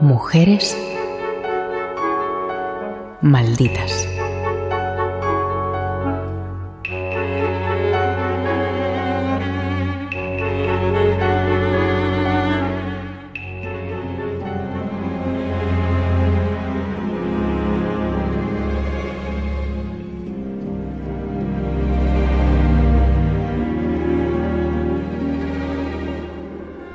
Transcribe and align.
Mujeres 0.00 0.74
malditas. 3.20 4.08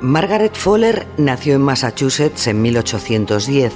Margaret 0.06 0.54
Fowler 0.54 1.04
nació 1.16 1.56
en 1.56 1.62
Massachusetts 1.62 2.46
en 2.46 2.62
1810. 2.62 3.72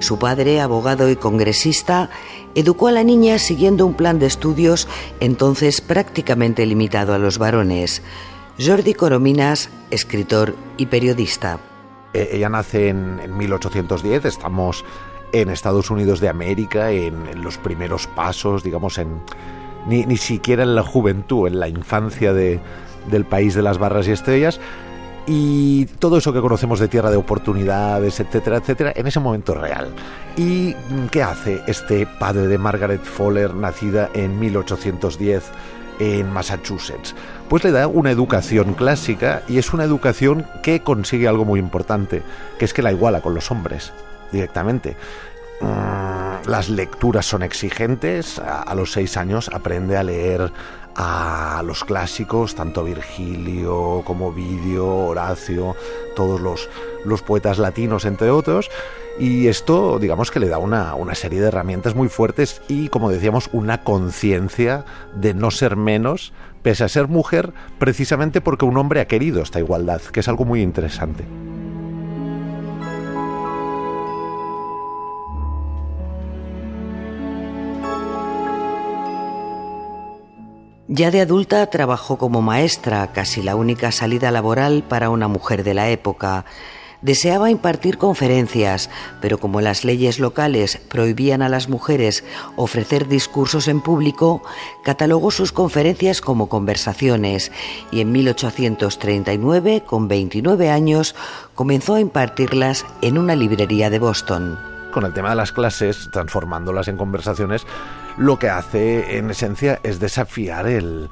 Su 0.00 0.18
padre, 0.18 0.60
abogado 0.60 1.08
y 1.08 1.16
congresista, 1.16 2.10
educó 2.54 2.88
a 2.88 2.92
la 2.92 3.04
niña 3.04 3.38
siguiendo 3.38 3.86
un 3.86 3.94
plan 3.94 4.18
de 4.18 4.26
estudios 4.26 4.86
entonces 5.20 5.80
prácticamente 5.80 6.66
limitado 6.66 7.14
a 7.14 7.18
los 7.18 7.38
varones. 7.38 8.02
Jordi 8.60 8.92
Corominas, 8.92 9.70
escritor 9.90 10.56
y 10.76 10.86
periodista. 10.86 11.58
Eh, 12.12 12.28
ella 12.32 12.50
nace 12.50 12.90
en, 12.90 13.34
1810, 13.34 14.26
estamos 14.26 14.84
en 15.32 15.48
Estados 15.48 15.90
Unidos 15.90 16.20
de 16.20 16.28
América, 16.28 16.90
en, 16.90 17.42
los 17.42 17.56
primeros 17.56 18.06
pasos, 18.08 18.62
digamos, 18.62 18.98
en 18.98 19.22
ni, 19.86 20.04
ni, 20.04 20.18
siquiera 20.18 20.64
en 20.64 20.74
la 20.74 20.82
juventud, 20.82 21.48
en 21.48 21.58
la 21.58 21.68
infancia 21.68 22.34
de, 22.34 22.60
del 23.10 23.24
país 23.24 23.54
de 23.54 23.62
las 23.62 23.78
barras 23.78 24.06
y 24.06 24.10
estrellas 24.10 24.60
y 25.26 25.86
todo 25.86 26.18
eso 26.18 26.32
que 26.32 26.40
conocemos 26.40 26.80
de 26.80 26.88
tierra 26.88 27.10
de 27.10 27.16
oportunidades, 27.16 28.18
etcétera, 28.18 28.56
etcétera, 28.56 28.92
en 28.94 29.06
ese 29.06 29.20
momento 29.20 29.54
real. 29.54 29.88
¿Y 30.36 30.74
qué 31.10 31.22
hace 31.22 31.62
este 31.66 32.06
padre 32.06 32.48
de 32.48 32.58
Margaret 32.58 33.02
Fowler, 33.02 33.54
nacida 33.54 34.10
en 34.14 34.38
1810 34.40 35.44
en 36.00 36.30
Massachusetts? 36.32 37.14
Pues 37.48 37.62
le 37.62 37.70
da 37.70 37.86
una 37.86 38.10
educación 38.10 38.74
clásica 38.74 39.42
y 39.48 39.58
es 39.58 39.72
una 39.72 39.84
educación 39.84 40.46
que 40.62 40.80
consigue 40.80 41.28
algo 41.28 41.44
muy 41.44 41.60
importante, 41.60 42.22
que 42.58 42.64
es 42.64 42.74
que 42.74 42.82
la 42.82 42.92
iguala 42.92 43.20
con 43.20 43.34
los 43.34 43.50
hombres 43.50 43.92
directamente. 44.32 44.96
Mm, 45.60 46.48
las 46.48 46.68
lecturas 46.68 47.26
son 47.26 47.44
exigentes, 47.44 48.40
a 48.40 48.74
los 48.74 48.90
seis 48.90 49.16
años 49.16 49.48
aprende 49.52 49.96
a 49.96 50.02
leer 50.02 50.50
a 50.96 51.62
los 51.64 51.84
clásicos, 51.84 52.54
tanto 52.54 52.84
Virgilio 52.84 54.02
como 54.04 54.28
Ovidio, 54.28 54.86
Horacio, 54.86 55.76
todos 56.14 56.40
los, 56.40 56.68
los 57.04 57.22
poetas 57.22 57.58
latinos, 57.58 58.04
entre 58.04 58.30
otros. 58.30 58.70
Y 59.18 59.48
esto, 59.48 59.98
digamos 59.98 60.30
que 60.30 60.40
le 60.40 60.48
da 60.48 60.58
una, 60.58 60.94
una 60.94 61.14
serie 61.14 61.40
de 61.40 61.48
herramientas 61.48 61.94
muy 61.94 62.08
fuertes 62.08 62.62
y, 62.68 62.88
como 62.88 63.10
decíamos, 63.10 63.50
una 63.52 63.82
conciencia 63.82 64.84
de 65.14 65.34
no 65.34 65.50
ser 65.50 65.76
menos, 65.76 66.32
pese 66.62 66.84
a 66.84 66.88
ser 66.88 67.08
mujer, 67.08 67.52
precisamente 67.78 68.40
porque 68.40 68.64
un 68.64 68.76
hombre 68.78 69.00
ha 69.00 69.06
querido 69.06 69.42
esta 69.42 69.58
igualdad, 69.58 70.00
que 70.00 70.20
es 70.20 70.28
algo 70.28 70.44
muy 70.44 70.62
interesante. 70.62 71.24
Ya 80.94 81.10
de 81.10 81.22
adulta 81.22 81.64
trabajó 81.70 82.18
como 82.18 82.42
maestra, 82.42 83.12
casi 83.14 83.42
la 83.42 83.56
única 83.56 83.92
salida 83.92 84.30
laboral 84.30 84.84
para 84.86 85.08
una 85.08 85.26
mujer 85.26 85.64
de 85.64 85.72
la 85.72 85.88
época. 85.88 86.44
Deseaba 87.00 87.50
impartir 87.50 87.96
conferencias, 87.96 88.90
pero 89.22 89.38
como 89.38 89.62
las 89.62 89.86
leyes 89.86 90.20
locales 90.20 90.76
prohibían 90.90 91.40
a 91.40 91.48
las 91.48 91.70
mujeres 91.70 92.24
ofrecer 92.56 93.08
discursos 93.08 93.68
en 93.68 93.80
público, 93.80 94.42
catalogó 94.84 95.30
sus 95.30 95.50
conferencias 95.50 96.20
como 96.20 96.50
conversaciones 96.50 97.52
y 97.90 98.02
en 98.02 98.12
1839, 98.12 99.84
con 99.86 100.08
29 100.08 100.70
años, 100.70 101.14
comenzó 101.54 101.94
a 101.94 102.00
impartirlas 102.00 102.84
en 103.00 103.16
una 103.16 103.34
librería 103.34 103.88
de 103.88 103.98
Boston. 103.98 104.58
Con 104.92 105.06
el 105.06 105.14
tema 105.14 105.30
de 105.30 105.36
las 105.36 105.52
clases, 105.52 106.10
transformándolas 106.12 106.86
en 106.88 106.98
conversaciones, 106.98 107.66
lo 108.16 108.38
que 108.38 108.48
hace 108.48 109.18
en 109.18 109.30
esencia 109.30 109.80
es 109.82 110.00
desafiar 110.00 110.66
el, 110.66 111.08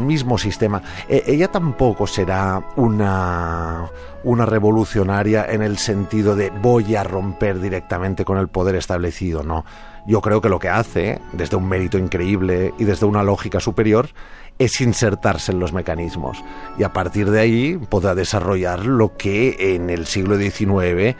mismo 0.00 0.38
sistema. 0.38 0.82
E, 1.08 1.24
ella 1.26 1.48
tampoco 1.48 2.06
será 2.06 2.62
una, 2.76 3.90
una 4.24 4.46
revolucionaria 4.46 5.44
en 5.48 5.62
el 5.62 5.76
sentido 5.78 6.34
de 6.34 6.50
voy 6.50 6.96
a 6.96 7.04
romper 7.04 7.60
directamente 7.60 8.24
con 8.24 8.38
el 8.38 8.48
poder 8.48 8.76
establecido, 8.76 9.42
no. 9.42 9.64
Yo 10.06 10.20
creo 10.20 10.40
que 10.40 10.48
lo 10.48 10.60
que 10.60 10.68
hace, 10.68 11.20
desde 11.32 11.56
un 11.56 11.68
mérito 11.68 11.98
increíble 11.98 12.72
y 12.78 12.84
desde 12.84 13.06
una 13.06 13.24
lógica 13.24 13.58
superior, 13.58 14.08
es 14.58 14.80
insertarse 14.80 15.52
en 15.52 15.58
los 15.58 15.72
mecanismos 15.72 16.42
y 16.78 16.84
a 16.84 16.92
partir 16.92 17.30
de 17.30 17.40
ahí 17.40 17.76
podrá 17.76 18.14
desarrollar 18.14 18.86
lo 18.86 19.16
que 19.16 19.74
en 19.74 19.90
el 19.90 20.06
siglo 20.06 20.38
XIX, 20.38 21.16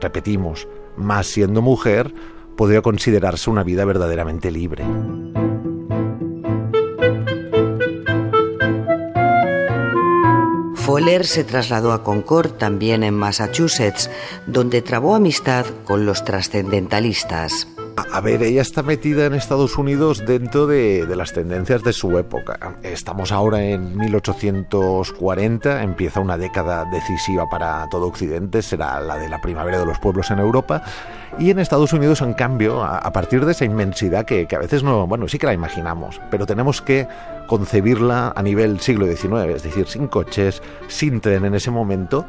repetimos, 0.00 0.66
más 0.96 1.26
siendo 1.26 1.62
mujer, 1.62 2.12
podría 2.56 2.82
considerarse 2.82 3.50
una 3.50 3.62
vida 3.62 3.84
verdaderamente 3.84 4.50
libre. 4.50 4.84
Fowler 10.74 11.26
se 11.26 11.44
trasladó 11.44 11.92
a 11.92 12.02
Concord, 12.02 12.58
también 12.58 13.02
en 13.02 13.14
Massachusetts, 13.14 14.10
donde 14.46 14.82
trabó 14.82 15.14
amistad 15.14 15.64
con 15.84 16.04
los 16.04 16.24
trascendentalistas. 16.24 17.71
A 17.96 18.20
ver, 18.20 18.42
ella 18.42 18.62
está 18.62 18.82
metida 18.82 19.26
en 19.26 19.34
Estados 19.34 19.76
Unidos 19.76 20.24
dentro 20.26 20.66
de, 20.66 21.06
las 21.14 21.32
tendencias 21.32 21.82
de 21.82 21.92
su 21.92 22.18
época. 22.18 22.76
Estamos 22.82 23.32
ahora 23.32 23.62
en 23.62 23.96
1840, 23.98 25.82
empieza 25.82 26.20
una 26.20 26.38
década 26.38 26.86
decisiva 26.90 27.48
para 27.50 27.86
todo 27.90 28.06
Occidente, 28.06 28.62
será 28.62 29.00
la 29.00 29.18
de 29.18 29.28
la 29.28 29.40
primavera 29.40 29.78
de 29.78 29.86
los 29.86 29.98
pueblos 29.98 30.30
en 30.30 30.38
Europa. 30.38 30.82
Y 31.38 31.50
en 31.50 31.58
Estados 31.58 31.92
Unidos, 31.92 32.20
en 32.20 32.34
cambio, 32.34 32.82
a, 32.82 33.12
partir 33.12 33.44
de 33.44 33.52
esa 33.52 33.64
inmensidad 33.64 34.24
que, 34.24 34.46
a 34.50 34.58
veces 34.58 34.82
no, 34.82 35.06
bueno, 35.06 35.28
sí 35.28 35.38
que 35.38 35.46
la 35.46 35.54
imaginamos, 35.54 36.20
pero 36.30 36.46
tenemos 36.46 36.82
que 36.82 37.08
concebirla 37.52 38.32
a 38.34 38.42
nivel 38.42 38.80
siglo 38.80 39.04
XIX, 39.04 39.54
es 39.54 39.62
decir, 39.62 39.86
sin 39.86 40.08
coches, 40.08 40.62
sin 40.88 41.20
tren 41.20 41.44
en 41.44 41.54
ese 41.54 41.70
momento, 41.70 42.24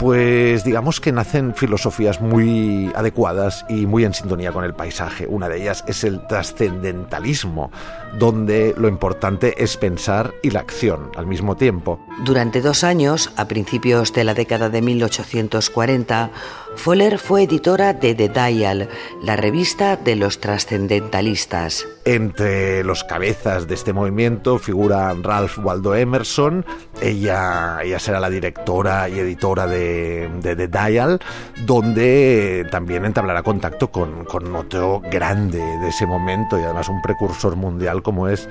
pues 0.00 0.64
digamos 0.64 0.98
que 0.98 1.12
nacen 1.12 1.54
filosofías 1.54 2.22
muy 2.22 2.90
adecuadas 2.94 3.66
y 3.68 3.84
muy 3.84 4.04
en 4.04 4.14
sintonía 4.14 4.50
con 4.50 4.62
el 4.64 4.72
paisaje. 4.72 5.26
Una 5.26 5.48
de 5.48 5.60
ellas 5.60 5.84
es 5.88 6.04
el 6.04 6.26
trascendentalismo, 6.26 7.72
donde 8.18 8.72
lo 8.78 8.88
importante 8.88 9.62
es 9.62 9.76
pensar 9.76 10.32
y 10.42 10.52
la 10.52 10.60
acción 10.60 11.10
al 11.16 11.26
mismo 11.26 11.56
tiempo. 11.56 12.00
Durante 12.24 12.62
dos 12.62 12.82
años, 12.82 13.30
a 13.36 13.46
principios 13.46 14.14
de 14.14 14.24
la 14.24 14.32
década 14.32 14.70
de 14.70 14.80
1840, 14.80 16.30
Fowler 16.76 17.18
fue 17.18 17.42
editora 17.42 17.92
de 17.92 18.14
The 18.14 18.28
Dial, 18.28 18.88
la 19.22 19.36
revista 19.36 19.96
de 19.96 20.16
los 20.16 20.40
trascendentalistas. 20.40 21.86
Entre 22.06 22.84
los 22.84 23.04
cabezas 23.04 23.68
de 23.68 23.74
este 23.74 23.92
movimiento 23.92 24.58
figura 24.60 25.14
Ralph 25.20 25.58
Waldo 25.58 25.94
Emerson, 25.94 26.64
ella, 27.00 27.78
ella 27.82 27.98
será 27.98 28.20
la 28.20 28.30
directora 28.30 29.08
y 29.08 29.18
editora 29.18 29.66
de, 29.66 30.30
The 30.42 30.68
Dial, 30.68 31.20
donde 31.66 32.66
también 32.70 33.04
entablará 33.04 33.42
contacto 33.42 33.90
con, 33.90 34.24
con 34.24 34.54
otro 34.54 35.00
grande 35.10 35.58
de 35.58 35.88
ese 35.88 36.06
momento 36.06 36.58
y 36.58 36.62
además 36.62 36.88
un 36.88 37.02
precursor 37.02 37.56
mundial 37.56 38.02
como 38.02 38.28
es 38.28 38.48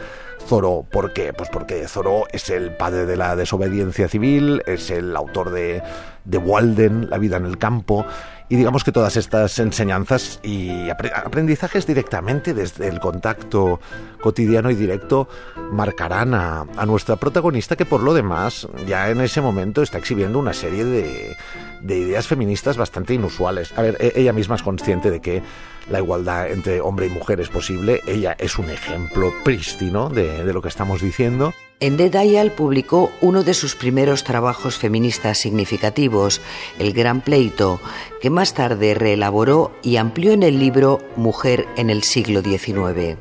Zoró. 0.48 0.86
¿Por 0.90 1.14
qué? 1.14 1.34
Pues 1.34 1.50
porque 1.50 1.88
Zoró 1.88 2.26
es 2.32 2.50
el 2.50 2.76
padre 2.76 3.06
de 3.06 3.18
la 3.18 3.36
desobediencia 3.36 4.08
civil, 4.08 4.62
es 4.66 4.90
el 4.90 5.16
autor 5.16 5.52
de, 5.52 5.82
de 6.26 6.38
Walden, 6.38 7.10
La 7.10 7.18
vida 7.18 7.38
en 7.38 7.46
el 7.46 7.58
campo, 7.58 8.06
y 8.50 8.56
digamos 8.56 8.84
que 8.84 8.92
todas 8.92 9.16
estas 9.16 9.60
enseñanzas 9.60 10.40
y 10.42 10.90
aprendizajes 10.90 11.86
directamente 11.86 12.56
desde 12.56 12.88
el 12.88 13.00
contacto 13.00 13.80
cotidiano 14.22 14.72
y 14.72 14.76
directo 14.76 15.30
marcarán 15.72 16.34
a, 16.34 16.66
nuestra 16.88 17.16
protagonista 17.16 17.76
que 17.76 17.86
por 17.86 18.02
lo 18.02 18.16
demás 18.16 18.68
ya 18.88 19.12
en 19.12 19.22
ese 19.22 19.40
momento 19.40 19.84
está 19.84 20.00
exhibiendo 20.00 20.40
una 20.40 20.54
serie 20.54 20.84
de, 20.84 21.38
de 21.82 21.98
ideas 21.98 22.28
feministas 22.28 22.78
bastante 22.78 23.14
inusuales. 23.14 23.74
A 23.78 23.82
ver, 23.82 23.98
e, 24.00 24.14
ella 24.16 24.34
misma 24.34 24.56
es 24.56 24.64
consciente 24.64 25.12
de 25.12 25.22
que 25.22 25.42
la 25.90 26.00
igualdad 26.00 26.52
entre 26.52 26.82
hombre 26.82 27.08
y 27.08 27.10
mujer 27.10 27.40
es 27.40 27.50
posible, 27.50 28.02
ella 28.08 28.36
es 28.38 28.58
un 28.58 28.70
ejemplo 28.70 29.34
prístino 29.44 30.10
de, 30.10 30.44
lo 30.54 30.62
que 30.62 30.68
estamos 30.68 31.02
diciendo. 31.02 31.54
En 31.80 31.98
The 31.98 32.10
Dial 32.10 32.52
publicó 32.52 33.10
uno 33.22 33.44
de 33.44 33.54
sus 33.54 33.76
primeros 33.76 34.24
trabajos 34.24 34.78
feministas 34.78 35.38
significativos, 35.38 36.42
El 36.78 36.94
Gran 36.94 37.22
Pleito, 37.22 37.80
que 38.22 38.30
más 38.30 38.54
tarde 38.54 38.94
reelaboró 38.94 39.72
y 39.82 39.96
amplió 39.96 40.34
en 40.34 40.44
el 40.44 40.60
libro 40.60 41.00
Mujer 41.16 41.68
en 41.78 41.90
el 41.90 42.04
siglo 42.04 42.42
XIX. 42.42 43.18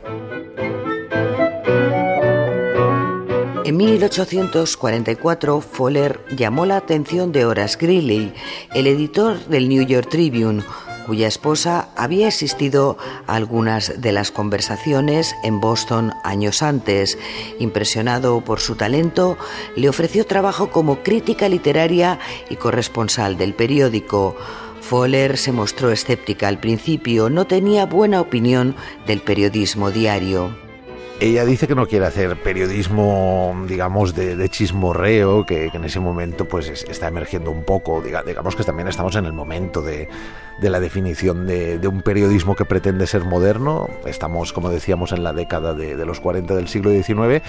En 3.69 3.77
1844, 3.77 5.61
Fowler 5.61 6.25
llamó 6.35 6.65
la 6.65 6.79
atención 6.79 7.33
de 7.33 7.45
Horace 7.45 7.77
Greeley, 7.79 8.33
el 8.73 8.87
editor 8.87 9.45
del 9.45 9.69
New 9.69 9.83
York 9.83 10.09
Tribune, 10.09 10.63
cuya 11.07 11.29
esposa 11.29 11.91
había 11.95 12.29
asistido 12.29 12.97
a 13.27 13.35
algunas 13.35 14.01
de 14.01 14.13
las 14.13 14.31
conversaciones 14.31 15.37
en 15.45 15.61
Boston 15.61 16.15
años 16.25 16.63
antes. 16.63 17.19
Impresionado 17.59 18.41
por 18.43 18.61
su 18.61 18.75
talento, 18.75 19.37
le 19.77 19.91
ofreció 19.91 20.25
trabajo 20.25 20.71
como 20.71 21.03
crítica 21.03 21.47
literaria 21.51 22.19
y 22.49 22.57
corresponsal 22.57 23.37
del 23.37 23.53
periódico. 23.53 24.35
Fowler 24.81 25.37
se 25.37 25.53
mostró 25.53 25.93
escéptica 25.93 26.49
al 26.49 26.59
principio, 26.59 27.29
no 27.29 27.47
tenía 27.47 27.85
buena 27.85 28.23
opinión 28.23 28.75
del 29.07 29.21
periodismo 29.21 29.91
diario. 29.91 30.68
Ella 31.21 31.45
dice 31.45 31.67
que 31.67 31.75
no 31.75 31.89
quiere 31.89 32.07
hacer 32.07 32.41
periodismo, 32.43 33.65
digamos, 33.67 34.15
de, 34.15 34.49
chismorreo, 34.49 35.45
que, 35.45 35.67
en 35.67 35.85
ese 35.85 35.99
momento 35.99 36.45
pues 36.45 36.69
está 36.69 37.09
emergiendo 37.09 37.51
un 37.51 37.65
poco. 37.65 38.01
digamos 38.01 38.55
que 38.55 38.63
también 38.63 38.87
estamos 38.87 39.17
en 39.17 39.25
el 39.25 39.33
momento 39.33 39.83
de, 39.83 40.09
la 40.61 40.79
definición 40.79 41.45
de, 41.49 41.81
un 41.89 42.03
periodismo 42.03 42.55
que 42.55 42.65
pretende 42.65 43.09
ser 43.09 43.25
moderno. 43.25 43.89
Estamos, 44.07 44.53
como 44.53 44.71
decíamos, 44.71 45.11
en 45.11 45.25
la 45.25 45.33
década 45.33 45.75
de, 45.75 45.97
los 46.07 46.21
40 46.21 46.55
del 46.55 46.69
siglo 46.69 46.93
XIX. 46.93 47.43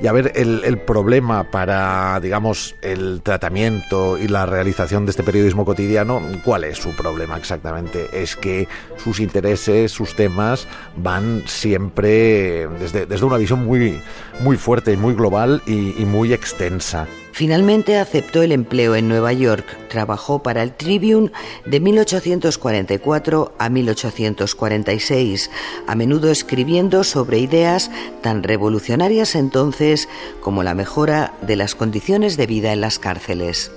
Y 0.00 0.06
a 0.06 0.12
ver, 0.12 0.30
el, 0.36 0.78
problema 0.78 1.50
para, 1.50 2.20
digamos, 2.20 2.76
el 2.82 3.22
tratamiento 3.22 4.16
y 4.16 4.28
la 4.28 4.46
realización 4.46 5.06
de 5.06 5.10
este 5.10 5.24
periodismo 5.24 5.64
cotidiano, 5.64 6.22
¿cuál 6.44 6.62
es 6.62 6.78
su 6.78 6.94
problema 6.94 7.36
exactamente? 7.36 8.06
Es 8.12 8.36
que 8.36 8.68
sus 8.96 9.18
intereses, 9.18 9.90
sus 9.90 10.14
temas 10.14 10.68
van 10.96 11.42
siempre 11.46 12.68
desde, 12.78 13.07
desde 13.08 13.26
una 13.26 13.36
visión 13.36 13.64
muy, 13.64 14.00
muy 14.40 14.56
fuerte 14.56 14.92
y 14.92 14.96
muy 14.96 15.14
global 15.14 15.62
y 15.66 16.04
muy 16.04 16.32
extensa. 16.32 17.06
Finalmente 17.38 17.96
aceptó 17.98 18.42
el 18.42 18.50
empleo 18.50 18.96
en 18.96 19.06
Nueva 19.06 19.32
York. 19.32 19.64
Trabajó 19.88 20.42
para 20.42 20.64
el 20.64 20.72
Tribune 20.72 21.30
de 21.66 21.78
1844 21.78 23.52
a 23.56 23.68
1846, 23.68 25.48
a 25.86 25.94
menudo 25.94 26.32
escribiendo 26.32 27.04
sobre 27.04 27.38
ideas 27.38 27.92
tan 28.22 28.42
revolucionarias 28.42 29.36
entonces 29.36 30.08
como 30.40 30.64
la 30.64 30.74
mejora 30.74 31.32
de 31.40 31.54
las 31.54 31.76
condiciones 31.76 32.36
de 32.36 32.48
vida 32.48 32.72
en 32.72 32.80
las 32.80 32.98
cárceles 32.98 33.70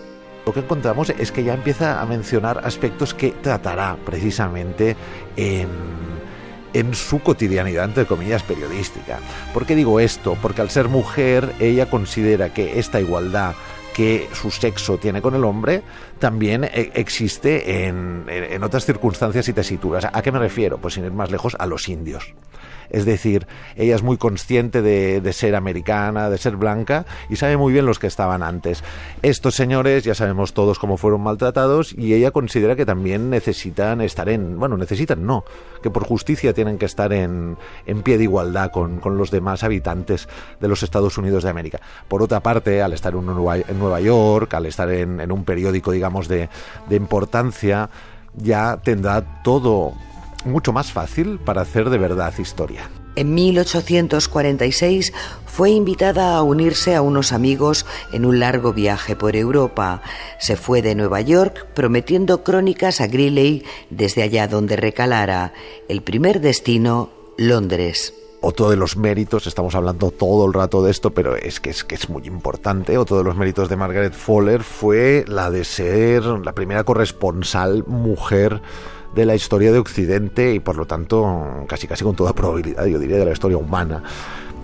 lo 0.43 0.53
que 0.53 0.61
encontramos 0.61 1.11
es 1.11 1.31
que 1.31 1.43
ya 1.43 1.53
empieza 1.53 2.01
a 2.01 2.05
mencionar 2.07 2.61
aspectos 2.65 3.13
que 3.13 3.29
tratará 3.29 3.95
precisamente 4.03 4.95
en 5.35 5.67
en 6.73 6.93
su 6.93 7.19
cotidianidad, 7.19 7.85
entre 7.85 8.05
comillas, 8.05 8.43
periodística. 8.43 9.19
¿Por 9.53 9.65
qué 9.65 9.75
digo 9.75 9.99
esto? 9.99 10.37
Porque 10.41 10.61
al 10.61 10.69
ser 10.69 10.87
mujer, 10.87 11.53
ella 11.59 11.89
considera 11.89 12.53
que 12.53 12.79
esta 12.79 12.99
igualdad 12.99 13.55
que 13.93 14.29
su 14.33 14.51
sexo 14.51 14.97
tiene 14.97 15.21
con 15.21 15.35
el 15.35 15.43
hombre 15.43 15.83
también 16.17 16.63
eh, 16.63 16.91
existe 16.93 17.85
en, 17.87 18.23
en, 18.27 18.63
otras 18.63 18.85
circunstancias 18.85 19.49
y 19.49 19.53
tesituras. 19.53 20.07
¿A 20.11 20.21
qué 20.21 20.31
me 20.31 20.39
refiero? 20.39 20.77
Pues 20.77 20.93
sin 20.93 21.03
ir 21.03 21.11
más 21.11 21.29
lejos, 21.29 21.55
a 21.59 21.65
los 21.65 21.89
indios. 21.89 22.33
Es 22.91 23.05
decir, 23.05 23.47
ella 23.75 23.95
es 23.95 24.03
muy 24.03 24.17
consciente 24.17 24.81
de, 24.81 25.33
ser 25.33 25.55
americana, 25.55 26.29
de 26.29 26.37
ser 26.37 26.57
blanca 26.57 27.05
y 27.29 27.37
sabe 27.37 27.57
muy 27.57 27.71
bien 27.71 27.85
los 27.85 27.99
que 27.99 28.07
estaban 28.07 28.43
antes. 28.43 28.83
Estos 29.21 29.55
señores 29.55 30.03
ya 30.03 30.13
sabemos 30.13 30.53
todos 30.53 30.77
cómo 30.77 30.97
fueron 30.97 31.21
maltratados 31.21 31.93
y 31.97 32.13
ella 32.13 32.31
considera 32.31 32.75
que 32.75 32.85
también 32.85 33.29
necesitan 33.29 34.01
estar 34.01 34.27
en, 34.27 34.59
bueno, 34.59 34.77
necesitan 34.77 35.25
no, 35.25 35.45
que 35.81 35.89
por 35.89 36.03
justicia 36.03 36.53
tienen 36.53 36.77
que 36.77 36.85
estar 36.85 37.13
en, 37.13 37.57
en 37.85 38.01
pie 38.03 38.17
de 38.17 38.25
igualdad 38.25 38.71
con, 38.71 38.99
con, 38.99 39.17
los 39.17 39.31
demás 39.31 39.63
habitantes 39.63 40.27
de 40.59 40.67
los 40.67 40.83
Estados 40.83 41.17
Unidos 41.17 41.43
de 41.43 41.49
América. 41.49 41.79
Por 42.07 42.21
otra 42.21 42.41
parte, 42.41 42.81
al 42.81 42.93
estar 42.93 43.13
en 43.13 43.25
Nueva, 43.25 44.01
York, 44.01 44.53
al 44.53 44.65
estar 44.65 44.89
en, 44.91 45.19
en 45.19 45.31
un 45.31 45.45
periódico, 45.45 45.91
digamos, 45.91 46.27
de, 46.27 46.49
de 46.89 46.95
importancia, 46.95 47.89
ya 48.35 48.77
tendrá 48.83 49.43
todo 49.43 49.93
mucho 50.45 50.73
más 50.73 50.91
fácil 50.91 51.39
para 51.39 51.61
hacer 51.61 51.89
de 51.89 51.97
verdad 51.97 52.33
historia. 52.37 52.89
En 53.15 53.33
1846 53.33 55.11
fue 55.45 55.71
invitada 55.71 56.37
a 56.37 56.43
unirse 56.43 56.95
a 56.95 57.01
unos 57.01 57.33
amigos 57.33 57.85
en 58.13 58.25
un 58.25 58.39
largo 58.39 58.71
viaje 58.71 59.17
por 59.17 59.35
Europa. 59.35 60.01
Se 60.39 60.55
fue 60.55 60.81
de 60.81 60.95
Nueva 60.95 61.19
York 61.19 61.67
prometiendo 61.73 62.43
crónicas 62.43 63.01
a 63.01 63.07
Greeley 63.07 63.65
desde 63.89 64.23
allá 64.23 64.47
donde 64.47 64.77
recalara. 64.77 65.53
El 65.89 66.03
primer 66.03 66.39
destino, 66.39 67.09
Londres. 67.37 68.13
Otro 68.43 68.69
de 68.71 68.77
los 68.77 68.97
méritos, 68.97 69.45
estamos 69.45 69.75
hablando 69.75 70.09
todo 70.09 70.47
el 70.47 70.53
rato 70.53 70.81
de 70.81 70.89
esto, 70.89 71.11
pero 71.11 71.35
es 71.35 71.59
que 71.59 71.69
es, 71.69 71.83
que 71.83 71.93
es 71.93 72.09
muy 72.09 72.25
importante, 72.25 72.97
otro 72.97 73.17
de 73.17 73.23
los 73.23 73.35
méritos 73.35 73.69
de 73.69 73.75
Margaret 73.75 74.13
Fowler 74.13 74.63
fue 74.63 75.25
la 75.27 75.51
de 75.51 75.63
ser 75.63 76.23
la 76.23 76.53
primera 76.53 76.83
corresponsal 76.83 77.83
mujer 77.85 78.61
de 79.15 79.25
la 79.25 79.35
historia 79.35 79.71
de 79.71 79.79
Occidente 79.79 80.53
y 80.53 80.59
por 80.59 80.77
lo 80.77 80.85
tanto 80.85 81.65
casi 81.67 81.87
casi 81.87 82.03
con 82.03 82.15
toda 82.15 82.33
probabilidad 82.33 82.85
yo 82.85 82.99
diría 82.99 83.17
de 83.17 83.25
la 83.25 83.31
historia 83.31 83.57
humana. 83.57 84.03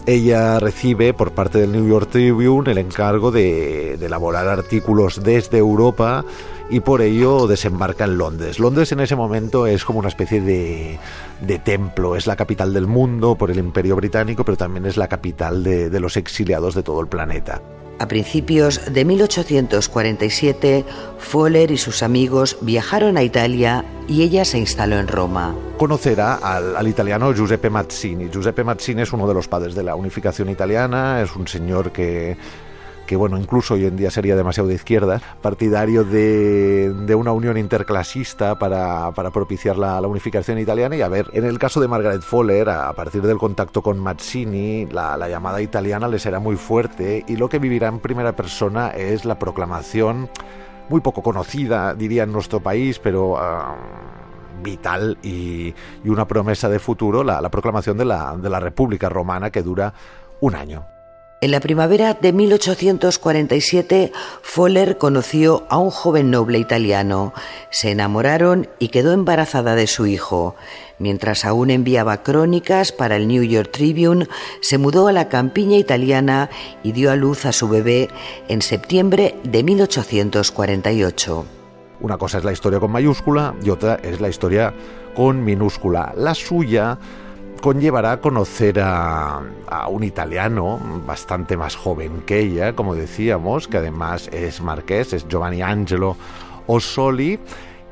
Ella 0.06 0.58
recibe 0.62 1.14
por 1.14 1.34
parte 1.34 1.60
del 1.60 1.74
New 1.74 1.86
York 1.86 2.10
Tribune 2.10 2.72
el 2.72 2.78
encargo 2.78 3.30
de, 3.30 3.96
elaborar 3.96 4.48
artículos 4.48 5.22
desde 5.22 5.58
Europa 5.58 6.24
y 6.70 6.80
por 6.80 7.02
ello 7.02 7.46
desembarca 7.46 8.06
en 8.06 8.18
Londres. 8.18 8.58
Londres 8.58 8.94
en 8.94 9.02
ese 9.02 9.18
momento 9.18 9.68
es 9.68 9.84
como 9.84 10.00
una 10.00 10.08
especie 10.08 10.40
de, 10.40 10.98
de 11.42 11.60
templo, 11.60 12.16
es 12.16 12.26
la 12.26 12.38
capital 12.38 12.74
del 12.74 12.88
mundo 12.88 13.36
por 13.36 13.52
el 13.52 13.60
imperio 13.60 13.98
británico, 13.98 14.46
pero 14.46 14.56
también 14.56 14.86
es 14.86 14.96
la 14.96 15.10
capital 15.10 15.62
de, 15.62 15.90
de 15.90 16.00
los 16.00 16.16
exiliados 16.16 16.74
de 16.74 16.84
todo 16.84 17.02
el 17.02 17.08
planeta. 17.08 17.62
A 18.00 18.08
principios 18.08 18.94
de 18.94 19.06
1847, 19.06 20.86
Fowler 21.18 21.72
y 21.72 21.78
sus 21.78 22.04
amigos 22.04 22.58
viajaron 22.62 23.18
a 23.18 23.24
Italia 23.24 23.86
y 24.08 24.22
ella 24.22 24.46
se 24.46 24.60
instaló 24.60 24.98
en 24.98 25.08
Roma. 25.08 25.56
Conocerá 25.78 26.36
al, 26.36 26.88
italiano 26.88 27.34
Giuseppe 27.34 27.72
Mazzini. 27.72 28.30
Giuseppe 28.30 28.64
Mazzini 28.64 29.02
es 29.02 29.14
uno 29.14 29.28
de 29.28 29.34
los 29.34 29.48
padres 29.48 29.74
de 29.74 29.82
la 29.82 29.96
unificación 29.96 30.50
italiana, 30.50 31.24
es 31.24 31.36
un 31.36 31.48
señor 31.48 31.92
que 31.92 32.38
que 33.08 33.16
bueno, 33.16 33.40
incluso 33.40 33.74
hoy 33.74 33.86
en 33.86 33.96
día 33.96 34.12
sería 34.12 34.36
demasiado 34.36 34.70
de 34.70 34.76
izquierda, 34.76 35.20
partidario 35.42 36.04
de, 36.04 37.16
una 37.16 37.32
unión 37.32 37.58
interclasista 37.58 38.60
para, 38.60 39.12
propiciar 39.32 39.78
la, 39.78 40.00
unificación 40.02 40.60
italiana. 40.60 40.96
Y 40.96 41.02
a 41.02 41.08
ver, 41.08 41.28
en 41.34 41.46
el 41.46 41.58
caso 41.58 41.80
de 41.80 41.88
Margaret 41.88 42.22
Fowler, 42.22 42.70
a, 42.70 42.94
partir 42.94 43.24
del 43.24 43.38
contacto 43.38 43.82
con 43.82 43.98
Mazzini, 43.98 44.86
la, 44.86 45.18
llamada 45.28 45.62
italiana 45.62 46.08
le 46.08 46.20
será 46.20 46.40
muy 46.40 46.58
fuerte 46.58 47.24
y 47.28 47.38
lo 47.38 47.50
que 47.50 47.58
vivirá 47.58 47.88
en 47.88 48.00
primera 48.00 48.36
persona 48.36 48.90
es 48.90 49.26
la 49.26 49.40
proclamación, 49.40 50.30
muy 50.90 51.02
poco 51.02 51.24
conocida, 51.24 51.96
diría 51.96 52.24
en 52.24 52.32
nuestro 52.32 52.60
país, 52.60 53.00
pero... 53.00 53.38
Ah, 53.40 53.76
vital 54.60 55.20
y, 55.22 55.72
una 56.04 56.28
promesa 56.28 56.68
de 56.68 56.80
futuro, 56.80 57.24
la, 57.24 57.42
la 57.42 57.52
proclamación 57.52 57.96
de 57.96 58.06
la, 58.06 58.36
de 58.36 58.50
la 58.50 58.60
República 58.60 59.08
Romana 59.08 59.52
que 59.52 59.62
dura 59.62 59.94
un 60.42 60.56
año. 60.56 60.97
En 61.40 61.52
la 61.52 61.60
primavera 61.60 62.16
de 62.16 62.34
1847, 62.34 64.12
Fowler 64.42 64.98
conoció 64.98 65.68
a 65.70 65.78
un 65.78 65.92
joven 65.92 66.32
noble 66.32 66.58
italiano. 66.58 67.32
Se 67.70 67.92
enamoraron 67.92 68.68
y 68.80 68.88
quedó 68.88 69.12
embarazada 69.12 69.76
de 69.76 69.86
su 69.86 70.08
hijo. 70.08 70.56
Mientras 70.98 71.46
aún 71.46 71.70
enviaba 71.70 72.24
crónicas 72.24 72.92
para 72.92 73.18
el 73.18 73.28
New 73.28 73.44
York 73.44 73.70
Tribune, 73.72 74.28
se 74.62 74.80
mudó 74.80 75.08
a 75.08 75.12
la 75.12 75.30
campiña 75.30 75.78
italiana 75.78 76.50
y 76.82 76.94
dio 76.94 77.12
a 77.12 77.16
luz 77.16 77.46
a 77.46 77.52
su 77.52 77.70
bebé 77.70 78.10
en 78.48 78.64
septiembre 78.64 79.36
de 79.44 79.62
1848. 79.62 81.46
Una 82.00 82.18
cosa 82.18 82.40
es 82.40 82.46
la 82.46 82.54
historia 82.54 82.80
con 82.80 82.92
mayúscula 82.92 83.54
y 83.64 83.70
otra 83.70 84.00
es 84.02 84.20
la 84.20 84.30
historia 84.30 84.74
con 85.16 85.44
minúscula. 85.44 86.14
La 86.18 86.34
suya 86.34 86.98
conllevará 87.68 88.14
a 88.14 88.22
conocer 88.22 88.80
a, 88.80 89.42
un 89.90 90.06
italiano 90.06 90.80
bastante 91.06 91.58
más 91.58 91.76
joven 91.76 92.24
que 92.26 92.40
ella, 92.40 92.72
como 92.78 92.96
decíamos, 92.96 93.68
que 93.68 93.76
además 93.76 94.30
es 94.32 94.62
marqués, 94.62 95.12
es 95.12 95.28
Giovanni 95.28 95.62
Angelo 95.62 96.16
Osoli. 96.66 97.38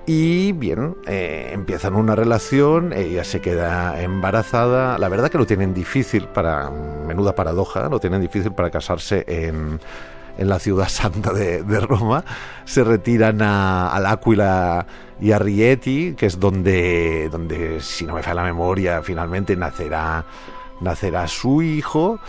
Y 0.06 0.54
bien, 0.54 0.96
eh, 1.08 1.50
empiezan 1.52 1.96
una 1.96 2.16
relación, 2.16 2.94
ella 2.94 3.26
se 3.26 3.42
queda 3.42 4.02
embarazada. 4.02 4.98
La 4.98 5.10
verdad 5.10 5.30
que 5.30 5.38
lo 5.38 5.46
tienen 5.46 5.74
difícil 5.74 6.30
para, 6.30 6.70
menuda 6.70 7.36
paradoja, 7.36 7.90
lo 7.90 8.00
tienen 8.00 8.22
difícil 8.22 8.54
para 8.54 8.70
casarse 8.72 9.26
en, 9.28 9.82
en 10.38 10.50
la 10.50 10.60
ciudad 10.60 10.88
santa 10.90 11.34
de, 11.34 11.62
Roma, 11.80 12.24
se 12.66 12.84
retiran 12.84 13.42
a, 13.42 13.90
al 13.90 14.06
Aquila 14.06 14.86
y 15.20 15.32
a 15.32 15.40
Rieti, 15.40 16.14
que 16.16 16.26
es 16.26 16.40
donde, 16.40 17.30
donde, 17.32 17.80
si 17.82 18.06
no 18.06 18.14
me 18.14 18.22
falla 18.22 18.36
la 18.36 18.44
memoria, 18.44 19.02
finalmente 19.02 19.56
nacerá, 19.56 20.26
nacerá 20.82 21.28
su 21.28 21.62
hijo, 21.62 22.20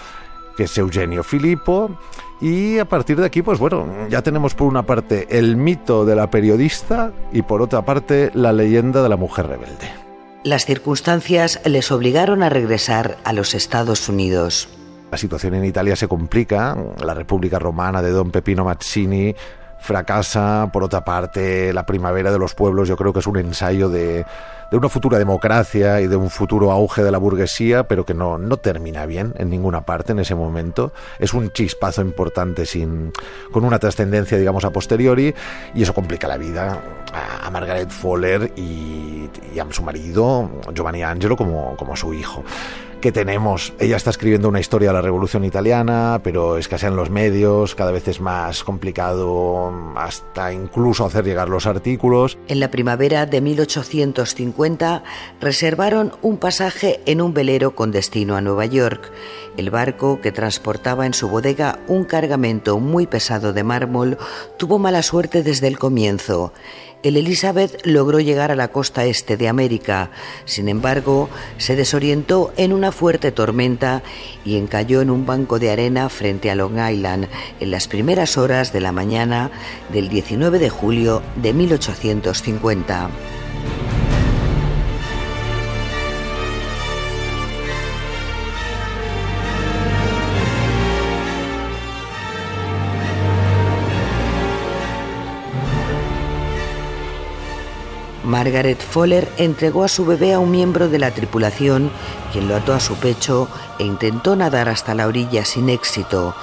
que 0.56 0.64
es 0.64 0.78
Eugenio 0.78 1.22
Filippo. 1.22 1.98
Y 2.40 2.78
a 2.78 2.84
partir 2.84 3.18
de 3.18 3.26
aquí, 3.26 3.42
pues 3.42 3.58
bueno, 3.58 4.08
ya 4.08 4.22
tenemos 4.22 4.54
por 4.54 4.66
una 4.66 4.84
parte 4.84 5.26
el 5.30 5.56
mito 5.56 6.04
de 6.04 6.14
la 6.14 6.30
periodista 6.30 7.12
y 7.32 7.42
por 7.42 7.62
otra 7.62 7.84
parte 7.84 8.30
la 8.34 8.52
leyenda 8.52 9.02
de 9.02 9.08
la 9.08 9.16
mujer 9.16 9.46
rebelde. 9.46 9.90
Las 10.44 10.64
circunstancias 10.64 11.60
les 11.64 11.90
obligaron 11.90 12.42
a 12.42 12.50
regresar 12.50 13.16
a 13.24 13.32
los 13.32 13.54
Estados 13.54 14.08
Unidos. 14.08 14.68
La 15.10 15.18
situación 15.18 15.54
en 15.54 15.64
Italia 15.64 15.96
se 15.96 16.08
complica, 16.08 16.76
la 17.02 17.14
República 17.14 17.58
Romana 17.58 18.02
de 18.02 18.10
Don 18.10 18.30
Pepino 18.30 18.64
Mazzini 18.64 19.34
fracasa, 19.78 20.70
por 20.72 20.82
otra 20.82 21.04
parte, 21.04 21.72
la 21.72 21.86
primavera 21.86 22.32
de 22.32 22.38
los 22.38 22.54
pueblos 22.54 22.88
yo 22.88 22.96
creo 22.96 23.12
que 23.12 23.20
es 23.20 23.26
un 23.26 23.36
ensayo 23.36 23.88
de 23.88 24.24
de 24.70 24.76
una 24.76 24.88
futura 24.88 25.18
democracia 25.18 26.00
y 26.00 26.06
de 26.06 26.16
un 26.16 26.30
futuro 26.30 26.70
auge 26.70 27.02
de 27.02 27.10
la 27.10 27.18
burguesía, 27.18 27.86
pero 27.86 28.04
que 28.04 28.14
no, 28.14 28.38
no 28.38 28.56
termina 28.56 29.06
bien 29.06 29.32
en 29.38 29.50
ninguna 29.50 29.82
parte 29.82 30.12
en 30.12 30.18
ese 30.18 30.34
momento. 30.34 30.92
Es 31.18 31.34
un 31.34 31.50
chispazo 31.50 32.02
importante 32.02 32.66
sin, 32.66 33.12
con 33.52 33.64
una 33.64 33.78
trascendencia, 33.78 34.38
digamos, 34.38 34.64
a 34.64 34.70
posteriori, 34.70 35.34
y 35.74 35.82
eso 35.82 35.94
complica 35.94 36.26
la 36.26 36.36
vida 36.36 36.80
a, 37.12 37.50
Margaret 37.50 37.90
Fowler 37.90 38.52
y, 38.56 39.30
y, 39.54 39.58
a 39.58 39.66
su 39.70 39.82
marido, 39.82 40.50
Giovanni 40.74 41.02
Angelo, 41.02 41.36
como, 41.36 41.76
como 41.76 41.94
a 41.94 41.96
su 41.96 42.12
hijo 42.12 42.44
que 43.06 43.12
tenemos. 43.12 43.72
Ella 43.78 43.96
está 43.96 44.10
escribiendo 44.10 44.48
una 44.48 44.58
historia 44.58 44.88
de 44.88 44.94
la 44.94 45.00
Revolución 45.00 45.44
Italiana, 45.44 46.20
pero 46.24 46.56
escasean 46.56 46.96
los 46.96 47.08
medios, 47.08 47.76
cada 47.76 47.92
vez 47.92 48.08
es 48.08 48.20
más 48.20 48.64
complicado 48.64 49.72
hasta 49.94 50.52
incluso 50.52 51.04
hacer 51.04 51.24
llegar 51.24 51.48
los 51.48 51.66
artículos. 51.66 52.36
En 52.48 52.58
la 52.58 52.72
primavera 52.72 53.24
de 53.24 53.40
1850 53.40 55.04
reservaron 55.40 56.14
un 56.20 56.38
pasaje 56.38 56.98
en 57.06 57.20
un 57.20 57.32
velero 57.32 57.76
con 57.76 57.92
destino 57.92 58.34
a 58.34 58.40
Nueva 58.40 58.66
York. 58.66 59.12
El 59.56 59.70
barco, 59.70 60.20
que 60.20 60.32
transportaba 60.32 61.06
en 61.06 61.14
su 61.14 61.28
bodega 61.28 61.78
un 61.86 62.02
cargamento 62.02 62.80
muy 62.80 63.06
pesado 63.06 63.52
de 63.52 63.62
mármol, 63.62 64.18
tuvo 64.58 64.80
mala 64.80 65.04
suerte 65.04 65.44
desde 65.44 65.68
el 65.68 65.78
comienzo 65.78 66.52
el 67.02 67.16
Elizabeth 67.16 67.84
logró 67.84 68.20
llegar 68.20 68.50
a 68.50 68.56
la 68.56 68.68
costa 68.68 69.04
este 69.04 69.36
de 69.36 69.48
América. 69.48 70.10
Sin 70.44 70.68
embargo, 70.68 71.28
se 71.58 71.76
desorientó 71.76 72.52
en 72.56 72.72
una 72.72 72.92
fuerte 72.92 73.32
tormenta 73.32 74.02
y 74.44 74.56
encalló 74.56 75.02
en 75.02 75.10
un 75.10 75.26
banco 75.26 75.58
de 75.58 75.70
arena 75.70 76.08
frente 76.08 76.50
a 76.50 76.54
Long 76.54 76.78
Island 76.78 77.28
en 77.60 77.70
las 77.70 77.88
primeras 77.88 78.36
horas 78.36 78.72
de 78.72 78.80
la 78.80 78.92
mañana 78.92 79.50
del 79.92 80.08
19 80.08 80.58
de 80.58 80.70
julio 80.70 81.22
de 81.42 81.52
1850. 81.52 83.10
Margaret 98.36 98.82
Fowler 98.82 99.26
entregó 99.38 99.82
a 99.82 99.88
su 99.88 100.04
bebé 100.04 100.34
a 100.34 100.38
un 100.38 100.50
miembro 100.50 100.90
de 100.90 100.98
la 100.98 101.10
tripulación, 101.10 101.90
quien 102.32 102.48
lo 102.48 102.56
ató 102.56 102.74
a 102.74 102.80
su 102.80 102.94
pecho 102.96 103.48
e 103.78 103.84
intentó 103.84 104.36
nadar 104.36 104.68
hasta 104.68 104.94
la 104.94 105.06
orilla 105.06 105.42
sin 105.46 105.70
éxito. 105.70 106.34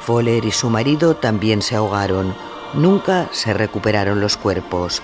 Fowler 0.00 0.46
y 0.46 0.50
su 0.50 0.70
marido 0.70 1.14
también 1.14 1.60
se 1.60 1.76
ahogaron. 1.76 2.34
Nunca 2.72 3.28
se 3.32 3.52
recuperaron 3.52 4.18
los 4.18 4.38
cuerpos. 4.38 5.02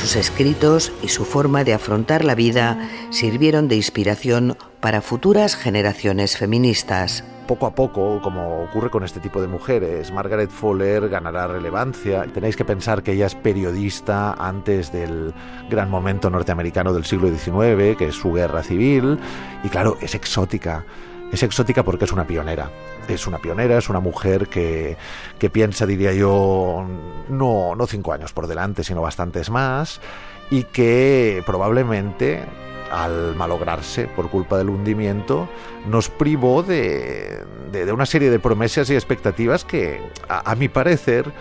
Sus 0.00 0.16
escritos 0.16 0.90
y 1.02 1.08
su 1.08 1.26
forma 1.26 1.64
de 1.64 1.74
afrontar 1.74 2.24
la 2.24 2.34
vida 2.34 2.78
sirvieron 3.10 3.68
de 3.68 3.76
inspiración 3.76 4.56
para 4.80 5.02
futuras 5.02 5.54
generaciones 5.54 6.38
feministas 6.38 7.24
poco 7.48 7.66
a 7.66 7.74
poco, 7.74 8.20
como 8.22 8.62
ocurre 8.62 8.90
con 8.90 9.02
este 9.02 9.18
tipo 9.18 9.40
de 9.40 9.48
mujeres, 9.48 10.12
Margaret 10.12 10.50
Fowler 10.50 11.08
ganará 11.08 11.48
relevancia. 11.48 12.24
Tenéis 12.32 12.54
que 12.54 12.64
pensar 12.64 13.02
que 13.02 13.12
ella 13.12 13.26
es 13.26 13.34
periodista 13.34 14.34
antes 14.34 14.92
del 14.92 15.34
gran 15.68 15.90
momento 15.90 16.30
norteamericano 16.30 16.92
del 16.92 17.06
siglo 17.06 17.28
XIX, 17.28 17.96
que 17.96 18.08
es 18.08 18.14
su 18.14 18.32
guerra 18.32 18.62
civil, 18.62 19.18
y 19.64 19.68
claro, 19.70 19.96
es 20.00 20.14
exótica. 20.14 20.84
Es 21.32 21.42
exótica 21.42 21.82
porque 21.82 22.04
es 22.04 22.12
una 22.12 22.26
pionera. 22.26 22.70
Es 23.08 23.26
una 23.26 23.38
pionera, 23.38 23.78
es 23.78 23.88
una 23.88 24.00
mujer 24.00 24.48
que, 24.48 24.98
que 25.38 25.48
piensa, 25.48 25.86
diría 25.86 26.12
yo, 26.12 26.86
no, 27.30 27.74
no 27.74 27.86
cinco 27.86 28.12
años 28.12 28.34
por 28.34 28.46
delante, 28.46 28.84
sino 28.84 29.00
bastantes 29.00 29.48
más, 29.48 30.00
y 30.50 30.64
que 30.64 31.42
probablemente 31.46 32.44
al 32.90 33.34
malograrse 33.34 34.06
por 34.06 34.30
culpa 34.30 34.58
del 34.58 34.70
hundimiento, 34.70 35.48
nos 35.88 36.08
privó 36.08 36.62
de, 36.62 37.44
una 37.92 38.06
serie 38.06 38.30
de 38.30 38.38
promesas 38.38 38.90
y 38.90 38.94
expectativas 38.94 39.64
que, 39.64 40.00
a, 40.28 40.54
mi 40.54 40.68
parecer, 40.68 41.32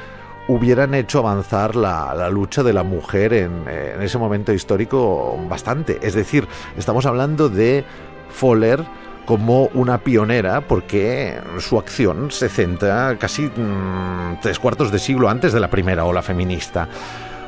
hubieran 0.48 0.94
hecho 0.94 1.20
avanzar 1.20 1.75
la, 1.75 2.30
lucha 2.30 2.63
de 2.63 2.74
la 2.74 2.84
mujer 2.84 3.34
en, 3.34 3.68
en, 3.68 4.01
ese 4.01 4.18
momento 4.18 4.54
histórico 4.54 5.38
bastante. 5.50 6.00
Es 6.01 6.13
decir, 6.13 6.48
estamos 6.77 7.06
hablando 7.06 7.50
de 7.50 7.84
Fowler 8.30 8.84
como 9.27 9.66
una 9.74 9.98
pionera 9.98 10.62
porque 10.62 11.38
su 11.60 11.77
acción 11.77 12.32
se 12.32 12.48
centra 12.48 13.18
casi 13.20 13.44
mm, 13.44 14.39
tres 14.42 14.58
cuartos 14.58 14.89
de 14.89 15.00
siglo 15.00 15.27
antes 15.27 15.51
de 15.51 15.60
la 15.60 15.70
primera 15.70 16.06
ola 16.06 16.22
feminista. 16.22 16.88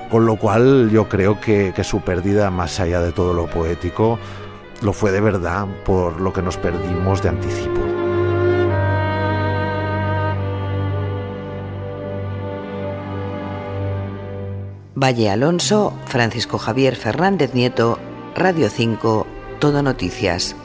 Con 0.10 0.26
lo 0.26 0.38
cual 0.38 0.90
yo 0.92 1.08
creo 1.08 1.40
que, 1.40 1.74
su 1.84 2.02
pérdida, 2.02 2.50
más 2.50 2.80
allá 2.80 3.00
de 3.02 3.12
todo 3.12 3.34
lo 3.34 3.46
poético, 3.48 4.18
lo 4.82 4.94
fue 4.94 5.12
de 5.12 5.22
verdad 5.22 5.68
por 5.86 6.20
lo 6.20 6.34
que 6.34 6.42
nos 6.42 6.58
perdimos 6.58 7.22
de 7.22 7.30
anticipo. 7.30 7.80
Valle 14.96 15.30
Alonso, 15.30 15.94
Francisco 16.08 16.58
Javier 16.58 16.96
Fernández 16.96 17.54
Nieto, 17.54 18.00
Radio 18.36 18.70
5, 18.70 19.28
Todo 19.60 19.82
Noticias. 19.82 20.56